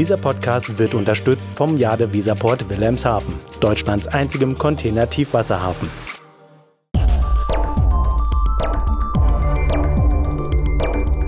[0.00, 5.90] Dieser Podcast wird unterstützt vom Jade Visaport Wilhelmshaven, Deutschlands einzigem Container-Tiefwasserhafen.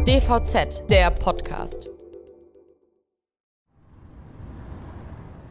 [0.06, 1.92] DVZ, der Podcast.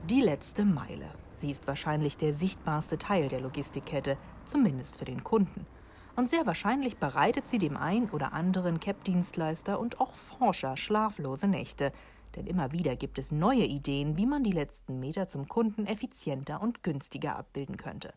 [0.10, 1.06] Die letzte Meile.
[1.42, 5.68] Sie ist wahrscheinlich der sichtbarste Teil der Logistikkette, zumindest für den Kunden.
[6.16, 11.94] Und sehr wahrscheinlich bereitet sie dem ein oder anderen CAP-Dienstleister und auch Forscher schlaflose Nächte,
[12.36, 16.62] denn immer wieder gibt es neue Ideen, wie man die letzten Meter zum Kunden effizienter
[16.62, 18.14] und günstiger abbilden könnte.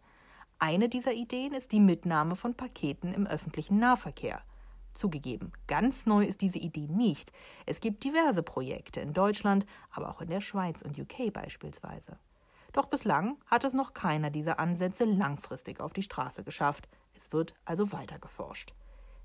[0.58, 4.40] Eine dieser Ideen ist die Mitnahme von Paketen im öffentlichen Nahverkehr.
[4.94, 7.32] Zugegeben, ganz neu ist diese Idee nicht.
[7.66, 12.16] Es gibt diverse Projekte in Deutschland, aber auch in der Schweiz und UK beispielsweise.
[12.72, 16.88] Doch bislang hat es noch keiner dieser Ansätze langfristig auf die Straße geschafft.
[17.14, 18.72] Es wird also weiter geforscht.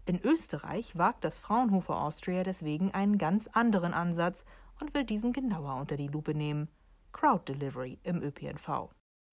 [0.06, 4.44] In Österreich wagt das Fraunhofer Austria deswegen einen ganz anderen Ansatz
[4.80, 6.70] und will diesen genauer unter die Lupe nehmen.
[7.12, 8.90] Crowd Delivery im ÖPNV.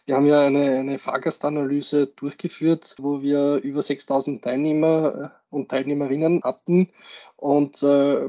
[0.06, 6.44] Wir haben ja eine, eine Fahrgastanalyse durchgeführt, wo wir über 6000 Teilnehmer äh, und Teilnehmerinnen
[6.44, 6.90] hatten.
[7.36, 8.28] Und äh,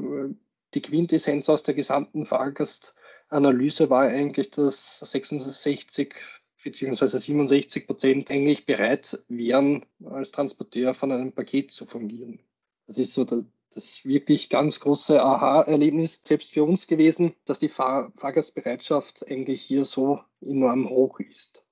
[0.74, 6.16] die Quintessenz aus der gesamten Fahrgastanalyse war eigentlich, dass 66
[6.64, 7.18] bzw.
[7.18, 12.40] 67 Prozent eigentlich bereit wären, als Transporteur von einem Paket zu fungieren.
[12.88, 13.44] Das ist so der,
[13.78, 19.84] das wirklich ganz große Aha-Erlebnis selbst für uns gewesen, dass die Fahr Fahrgastbereitschaft eigentlich hier
[19.84, 21.64] so enorm hoch ist.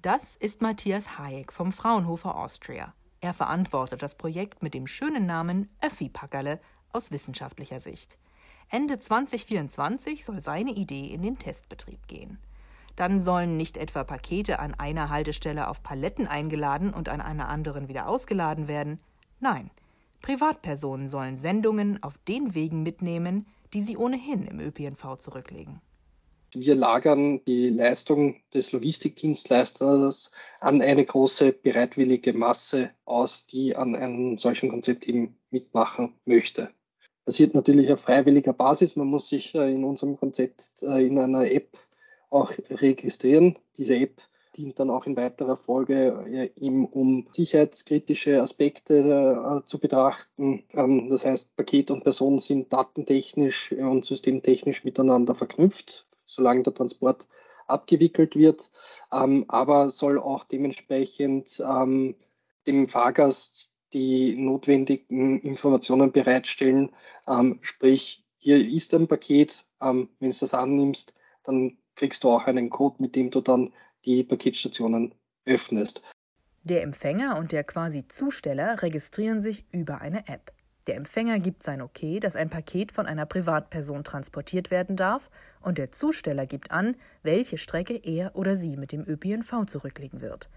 [0.00, 2.94] Das ist Matthias Hayek vom Fraunhofer Austria.
[3.20, 6.60] Er verantwortet das Projekt mit dem schönen Namen Öffi-Packerle
[6.92, 8.18] aus wissenschaftlicher Sicht.
[8.70, 12.38] Ende 2024 soll seine Idee in den Testbetrieb gehen.
[12.94, 17.88] Dann sollen nicht etwa Pakete an einer Haltestelle auf Paletten eingeladen und an einer anderen
[17.88, 19.00] wieder ausgeladen werden.
[19.40, 19.70] Nein,
[20.24, 25.82] Privatpersonen sollen Sendungen auf den Wegen mitnehmen, die sie ohnehin im ÖPNV zurücklegen.
[26.54, 34.38] Wir lagern die Leistung des Logistikdienstleisters an eine große bereitwillige Masse aus, die an einem
[34.38, 36.70] solchen Konzept eben mitmachen möchte.
[37.26, 38.96] Passiert natürlich auf freiwilliger Basis.
[38.96, 41.76] Man muss sich äh, in unserem Konzept äh, in einer App
[42.30, 43.58] auch registrieren.
[43.76, 44.22] Diese App
[44.56, 50.64] dient dann auch in weiterer Folge äh, eben um sicherheitskritische Aspekte äh, zu betrachten.
[50.72, 57.26] Ähm, das heißt, Paket und Person sind datentechnisch und systemtechnisch miteinander verknüpft, solange der Transport
[57.66, 58.70] abgewickelt wird,
[59.12, 62.14] ähm, aber soll auch dementsprechend ähm,
[62.66, 66.90] dem Fahrgast die notwendigen Informationen bereitstellen.
[67.60, 72.96] Sprich, hier ist ein Paket, wenn du das annimmst, dann kriegst du auch einen Code,
[72.98, 73.72] mit dem du dann
[74.04, 76.02] die Paketstationen öffnest.
[76.62, 80.52] Der Empfänger und der quasi Zusteller registrieren sich über eine App.
[80.86, 85.78] Der Empfänger gibt sein Okay, dass ein Paket von einer Privatperson transportiert werden darf, und
[85.78, 90.50] der Zusteller gibt an, welche Strecke er oder sie mit dem ÖPNV zurücklegen wird.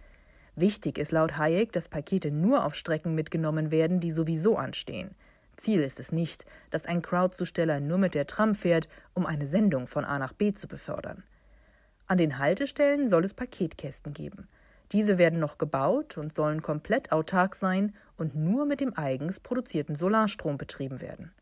[0.56, 5.12] Wichtig ist laut Hayek, dass Pakete nur auf Strecken mitgenommen werden, die sowieso anstehen.
[5.56, 9.88] Ziel ist es nicht, dass ein Crowdzusteller nur mit der Tram fährt, um eine Sendung
[9.88, 11.24] von A nach B zu befördern.
[12.10, 14.48] An den Haltestellen soll es Paketkästen geben.
[14.94, 19.96] Diese werden noch gebaut und sollen komplett autark sein und nur mit dem eigens produzierten
[19.96, 21.34] Solarstrom betrieben werden.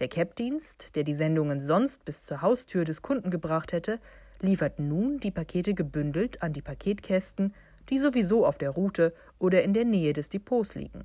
[0.00, 4.00] Der CAP-Dienst, der die Sendungen sonst bis zur Haustür des Kunden gebracht hätte,
[4.40, 7.54] liefert nun die Pakete gebündelt an die Paketkästen,
[7.88, 11.04] die sowieso auf der Route oder in der Nähe des Depots liegen.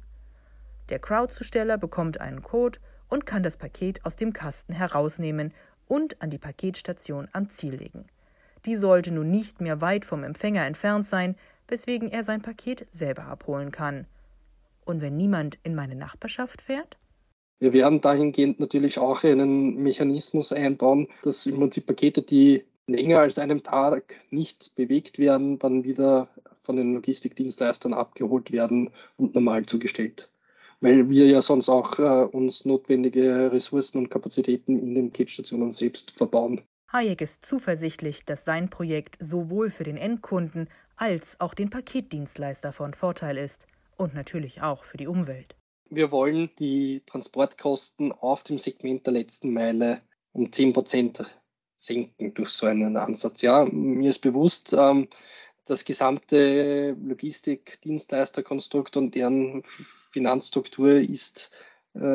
[0.89, 5.53] Der Crowdzusteller bekommt einen Code und kann das Paket aus dem Kasten herausnehmen
[5.87, 8.07] und an die Paketstation am Ziel legen.
[8.65, 11.35] Die sollte nun nicht mehr weit vom Empfänger entfernt sein,
[11.67, 14.05] weswegen er sein Paket selber abholen kann.
[14.85, 16.97] Und wenn niemand in meine Nachbarschaft fährt?
[17.59, 23.37] Wir werden dahingehend natürlich auch einen Mechanismus einbauen, dass im Prinzip Pakete, die länger als
[23.37, 26.29] einem Tag nicht bewegt werden, dann wieder
[26.63, 30.29] von den Logistikdienstleistern abgeholt werden und normal zugestellt.
[30.81, 36.11] Weil wir ja sonst auch äh, uns notwendige Ressourcen und Kapazitäten in den Paketstationen selbst
[36.11, 36.61] verbauen.
[36.91, 42.95] Hayek ist zuversichtlich, dass sein Projekt sowohl für den Endkunden als auch den Paketdienstleister von
[42.95, 45.55] Vorteil ist und natürlich auch für die Umwelt.
[45.91, 50.01] Wir wollen die Transportkosten auf dem Segment der letzten Meile
[50.33, 51.23] um 10 Prozent
[51.77, 53.43] senken durch so einen Ansatz.
[53.43, 55.09] Ja, mir ist bewusst, ähm,
[55.65, 59.63] das gesamte Logistikdienstleisterkonstrukt und deren
[60.11, 61.51] Finanzstruktur ist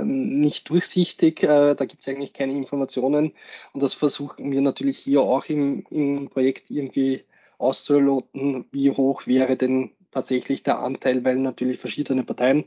[0.04, 1.42] nicht durchsichtig.
[1.42, 3.32] Äh, da gibt es eigentlich keine Informationen.
[3.72, 7.24] Und das versuchen wir natürlich hier auch im, im Projekt irgendwie
[7.58, 12.64] auszuloten, wie hoch wäre denn tatsächlich der Anteil, weil natürlich verschiedene Parteien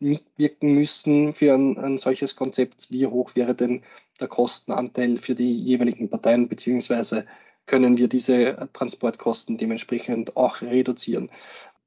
[0.00, 2.90] mitwirken müssen für ein, ein solches Konzept.
[2.90, 3.82] Wie hoch wäre denn
[4.20, 7.26] der Kostenanteil für die jeweiligen Parteien, beziehungsweise
[7.66, 11.30] können wir diese Transportkosten dementsprechend auch reduzieren.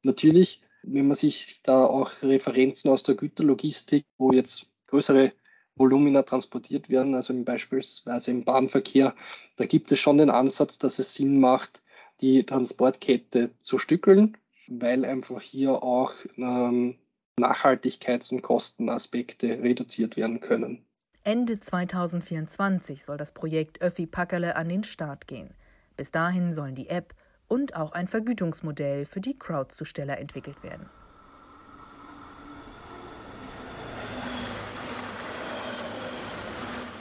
[0.04, 5.32] Natürlich, wenn man sich da auch Referenzen aus der Güterlogistik, wo jetzt größere
[5.76, 9.16] Volumina transportiert werden, also beispielsweise im Bahnverkehr,
[9.58, 11.84] da gibt es schon den Ansatz, dass es Sinn macht,
[12.22, 14.38] die Transportkette zu stückeln,
[14.68, 16.96] weil einfach hier auch ähm,
[17.38, 20.86] Nachhaltigkeits- und Kostenaspekte reduziert werden können.
[21.24, 25.54] Ende 2024 soll das Projekt Öffi Packerle an den Start gehen.
[25.98, 27.14] Bis dahin sollen die App
[27.48, 30.86] und auch ein Vergütungsmodell für die Crowdzusteller entwickelt werden.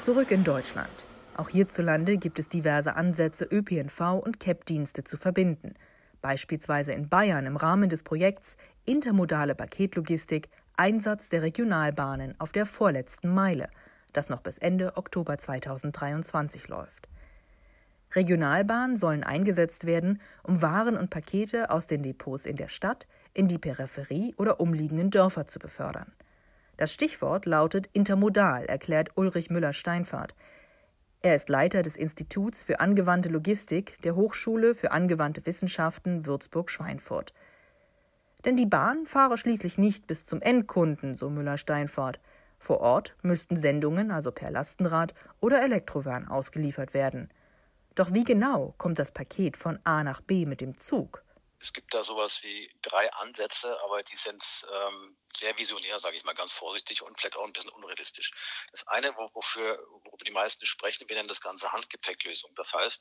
[0.03, 0.91] Zurück in Deutschland.
[1.37, 5.75] Auch hierzulande gibt es diverse Ansätze, ÖPNV und CAP-Dienste zu verbinden.
[6.21, 13.33] Beispielsweise in Bayern im Rahmen des Projekts Intermodale Paketlogistik Einsatz der Regionalbahnen auf der vorletzten
[13.33, 13.69] Meile,
[14.13, 17.09] das noch bis Ende Oktober 2023 läuft.
[18.15, 23.49] Regionalbahnen sollen eingesetzt werden, um Waren und Pakete aus den Depots in der Stadt in
[23.49, 26.13] die Peripherie oder umliegenden Dörfer zu befördern.
[26.77, 30.35] Das Stichwort lautet intermodal, erklärt Ulrich Müller-Steinfahrt.
[31.23, 37.33] Er ist Leiter des Instituts für angewandte Logistik der Hochschule für angewandte Wissenschaften Würzburg-Schweinfurt.
[38.45, 42.21] Denn die Bahn fahre schließlich nicht bis zum Endkunden, so Müller-Steinfahrt.
[42.59, 47.31] Vor Ort müssten Sendungen also per Lastenrad oder Elektrovan ausgeliefert werden.
[47.95, 51.23] Doch wie genau kommt das Paket von A nach B mit dem Zug?
[51.61, 56.25] Es gibt da sowas wie drei Ansätze, aber die sind ähm, sehr visionär, sage ich
[56.25, 58.33] mal ganz vorsichtig und vielleicht auch ein bisschen unrealistisch.
[58.71, 62.55] Das eine, wofür, worüber die meisten sprechen, wir nennen das Ganze Handgepäcklösung.
[62.57, 63.01] Das heißt,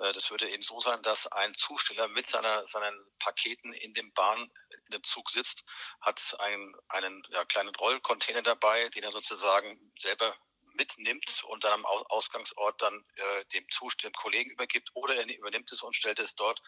[0.00, 4.12] äh, das würde eben so sein, dass ein Zusteller mit seiner, seinen Paketen in dem
[4.14, 4.50] Bahn,
[4.86, 5.62] in dem Zug sitzt,
[6.00, 10.34] hat einen, einen ja, kleinen Rollcontainer dabei, den er sozusagen selber
[10.74, 15.82] mitnimmt und dann am Ausgangsort dann äh, dem zuständigen Kollegen übergibt oder er übernimmt es
[15.82, 16.60] und stellt es dort,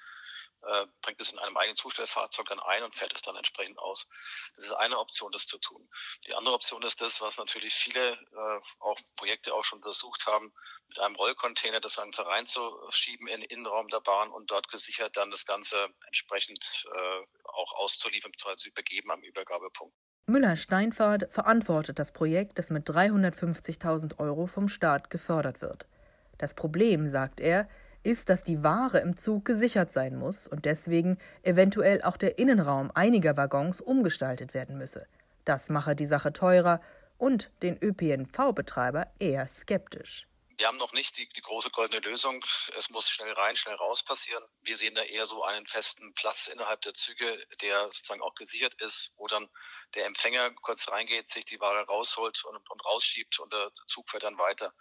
[0.63, 4.09] äh, bringt es in einem eigenen Zustellfahrzeug dann ein und fährt es dann entsprechend aus.
[4.57, 5.89] Das ist eine Option, das zu tun.
[6.27, 10.53] Die andere Option ist das, was natürlich viele äh, auch Projekte auch schon untersucht haben,
[10.89, 15.31] mit einem Rollcontainer das Ganze reinzuschieben in den Innenraum der Bahn und dort gesichert dann
[15.31, 18.57] das Ganze entsprechend äh, auch auszuliefern bzw.
[18.57, 19.97] zu übergeben am Übergabepunkt.
[20.27, 25.87] Müller-Steinfahrt verantwortet das Projekt, das mit 350.000 Euro vom Staat gefördert wird.
[26.39, 27.69] Das Problem, sagt er,
[28.03, 32.91] ist, dass die Ware im Zug gesichert sein muss und deswegen eventuell auch der Innenraum
[32.95, 35.07] einiger Waggons umgestaltet werden müsse.
[35.45, 36.81] Das mache die Sache teurer
[37.19, 40.27] und den ÖPNV-Betreiber eher skeptisch.
[40.65, 42.43] Wir haben noch nicht die, die, große goldene Lösung.
[42.75, 44.43] Es muss schnell rein, schnell raus passieren.
[44.63, 48.73] Wir sehen da eher so einen festen Platz innerhalb der Züge, der sozusagen auch gesichert
[48.81, 49.47] ist, wo dann
[49.95, 54.23] der Empfänger kurz reingeht, sich die Ware rausholt und, und rausschiebt und der Zug fährt
[54.23, 54.73] dann weiter.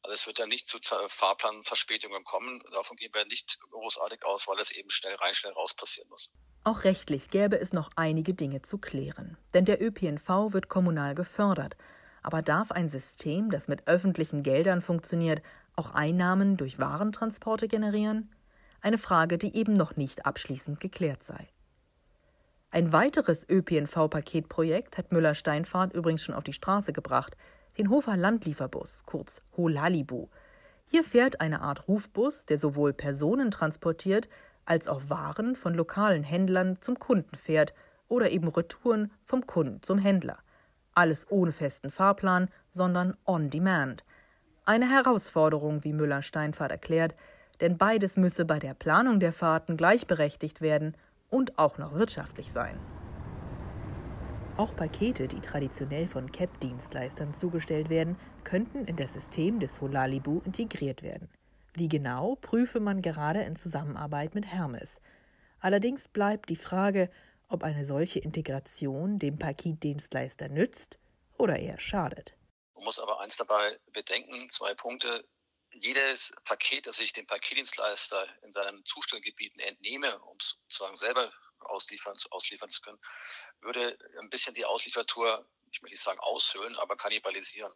[0.00, 0.78] Also es wird dann nicht zu
[1.08, 2.62] Fahrplanverspätungen kommen.
[2.72, 6.32] Davon gehen wir nicht großartig aus, weil es eben schnell rein, schnell raus passieren muss.
[6.64, 9.36] Auch rechtlich gäbe es noch einige Dinge zu klären.
[9.52, 11.76] Denn der ÖPNV wird kommunal gefördert.
[12.26, 15.42] Aber darf ein System, das mit öffentlichen Geldern funktioniert,
[15.76, 18.32] auch Einnahmen durch Warentransporte generieren?
[18.80, 21.46] Eine Frage, die eben noch nicht abschließend geklärt sei.
[22.72, 27.36] Ein weiteres ÖPNV-Paketprojekt hat Müller-Steinfahrt übrigens schon auf die Straße gebracht,
[27.78, 30.26] den Hofer Landlieferbus, kurz Holalibu.
[30.90, 34.28] Hier fährt eine Art Rufbus, der sowohl Personen transportiert
[34.64, 37.72] als auch Waren von lokalen Händlern zum Kunden fährt
[38.08, 40.38] oder eben Retouren vom Kunden zum Händler.
[40.96, 44.02] Alles ohne festen Fahrplan, sondern on demand.
[44.64, 47.14] Eine Herausforderung, wie Müller-Steinfahrt erklärt,
[47.60, 50.96] denn beides müsse bei der Planung der Fahrten gleichberechtigt werden
[51.28, 52.78] und auch noch wirtschaftlich sein.
[54.56, 61.02] Auch Pakete, die traditionell von CAP-Dienstleistern zugestellt werden, könnten in das System des Holalibu integriert
[61.02, 61.28] werden.
[61.74, 64.98] Wie genau, prüfe man gerade in Zusammenarbeit mit Hermes.
[65.60, 67.10] Allerdings bleibt die Frage,
[67.48, 70.98] ob eine solche Integration dem Paketdienstleister nützt
[71.38, 72.34] oder eher schadet.
[72.74, 75.26] Man muss aber eins dabei bedenken, zwei Punkte.
[75.72, 82.16] Jedes Paket, das ich dem Paketdienstleister in seinen Zustellgebieten entnehme, um es sozusagen selber ausliefern,
[82.30, 83.00] ausliefern zu können,
[83.60, 87.72] würde ein bisschen die Ausliefertour, ich will nicht sagen aushöhlen, aber kannibalisieren.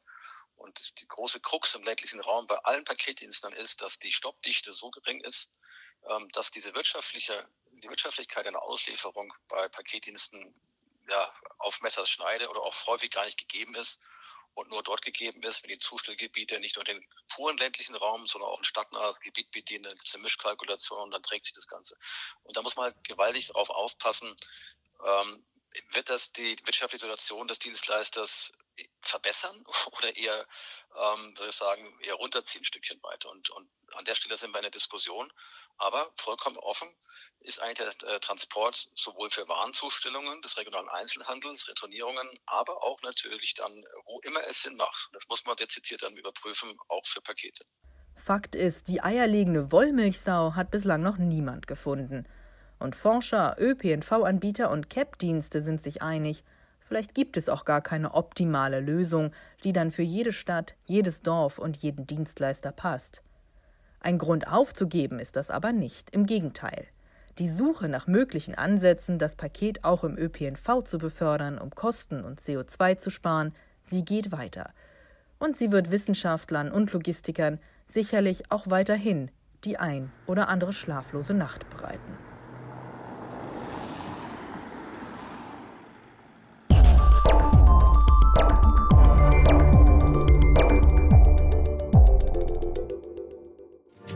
[0.56, 4.90] Und die große Krux im ländlichen Raum bei allen Paketdiensten ist, dass die Stoppdichte so
[4.90, 5.50] gering ist,
[6.08, 7.48] ähm, dass diese wirtschaftliche
[7.80, 10.54] die Wirtschaftlichkeit einer Auslieferung bei Paketdiensten
[11.08, 14.00] ja, auf Messerschneide oder auch häufig gar nicht gegeben ist
[14.54, 18.50] und nur dort gegeben ist, wenn die Zustellgebiete nicht nur den puren ländlichen Raum, sondern
[18.50, 21.68] auch ein stadtnahes Gebiet bedienen, dann gibt es eine Mischkalkulation und dann trägt sich das
[21.68, 21.96] Ganze.
[22.42, 24.36] Und da muss man halt gewaltig darauf aufpassen,
[25.04, 25.46] ähm,
[25.90, 28.52] wird das die wirtschaftliche Situation des Dienstleisters
[29.02, 29.64] verbessern
[29.98, 30.46] oder eher,
[30.96, 33.30] ähm, würde ich sagen, eher runterziehen ein Stückchen weiter.
[33.30, 35.32] Und, und an der Stelle sind wir in der Diskussion.
[35.78, 36.94] Aber vollkommen offen
[37.40, 43.54] ist eigentlich der äh, Transport sowohl für Warenzustellungen des regionalen Einzelhandels, Retournierungen, aber auch natürlich
[43.54, 43.72] dann,
[44.04, 45.08] wo immer es Sinn macht.
[45.14, 47.64] Das muss man dezidiert dann überprüfen, auch für Pakete.
[48.14, 52.28] Fakt ist, die eierlegende Wollmilchsau hat bislang noch niemand gefunden.
[52.78, 56.44] Und Forscher, ÖPNV-Anbieter und CAP-Dienste sind sich einig,
[56.90, 59.30] vielleicht gibt es auch gar keine optimale Lösung,
[59.62, 63.22] die dann für jede Stadt, jedes Dorf und jeden Dienstleister passt.
[64.00, 66.88] Ein Grund aufzugeben ist das aber nicht, im Gegenteil.
[67.38, 72.40] Die Suche nach möglichen Ansätzen, das Paket auch im ÖPNV zu befördern, um Kosten und
[72.40, 73.54] CO2 zu sparen,
[73.84, 74.70] sie geht weiter.
[75.38, 79.30] Und sie wird Wissenschaftlern und Logistikern sicherlich auch weiterhin
[79.62, 82.18] die ein oder andere schlaflose Nacht bereiten.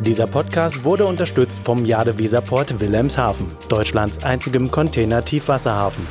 [0.05, 6.07] Dieser Podcast wurde unterstützt vom Jade Weserport Wilhelmshaven, Deutschlands einzigem Container-Tiefwasserhafen.